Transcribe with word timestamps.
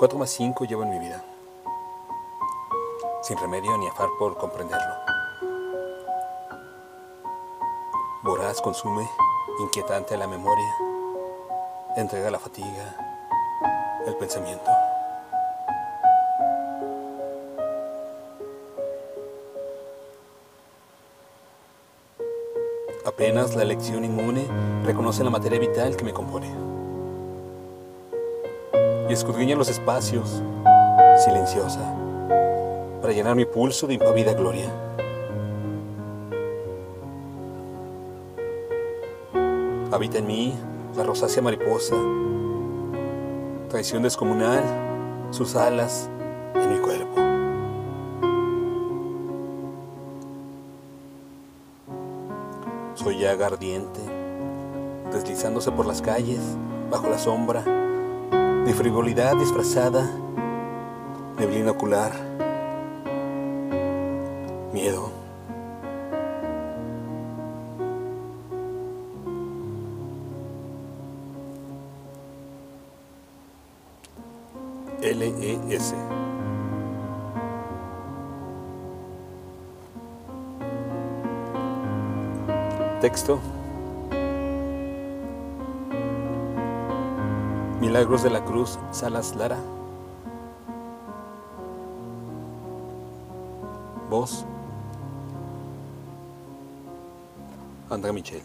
4 0.00 0.18
más 0.18 0.30
5 0.30 0.64
llevo 0.64 0.82
en 0.84 0.88
mi 0.88 0.98
vida, 0.98 1.22
sin 3.20 3.36
remedio 3.36 3.76
ni 3.76 3.86
afar 3.86 4.08
por 4.18 4.34
comprenderlo. 4.38 4.94
Voraz 8.22 8.62
consume, 8.62 9.06
inquietante 9.58 10.16
la 10.16 10.26
memoria, 10.26 10.74
entrega 11.98 12.30
la 12.30 12.38
fatiga, 12.38 12.96
el 14.06 14.16
pensamiento. 14.16 14.70
Apenas 23.04 23.54
la 23.54 23.64
elección 23.64 24.06
inmune 24.06 24.48
reconoce 24.82 25.22
la 25.22 25.28
materia 25.28 25.58
vital 25.58 25.94
que 25.94 26.04
me 26.04 26.14
compone. 26.14 26.79
Y 29.10 29.12
escudriña 29.12 29.56
los 29.56 29.68
espacios, 29.68 30.40
silenciosa, 31.24 31.80
para 33.00 33.12
llenar 33.12 33.34
mi 33.34 33.44
pulso 33.44 33.88
de 33.88 33.94
impavida 33.94 34.34
gloria. 34.34 34.70
Habita 39.90 40.18
en 40.18 40.26
mí 40.28 40.54
la 40.96 41.02
rosácea 41.02 41.42
mariposa, 41.42 41.96
traición 43.68 44.04
descomunal, 44.04 44.62
sus 45.30 45.56
alas 45.56 46.08
en 46.54 46.72
mi 46.72 46.78
cuerpo. 46.78 47.20
Soy 52.94 53.18
llaga 53.18 53.46
ardiente, 53.46 54.00
deslizándose 55.12 55.72
por 55.72 55.86
las 55.86 56.00
calles, 56.00 56.38
bajo 56.92 57.08
la 57.08 57.18
sombra, 57.18 57.64
de 58.70 58.76
frivolidad 58.76 59.34
disfrazada, 59.36 60.08
neblina 61.36 61.72
ocular, 61.72 62.12
miedo. 64.72 65.10
L-E-S. 75.02 75.96
Texto. 83.00 83.59
Milagros 87.80 88.22
de 88.22 88.28
la 88.28 88.44
Cruz, 88.44 88.78
Salas 88.92 89.34
Lara. 89.34 89.56
Voz. 94.10 94.44
André 97.88 98.12
Michel. 98.12 98.42